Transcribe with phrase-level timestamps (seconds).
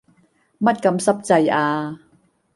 [0.59, 1.99] 乜咁濕滯呀？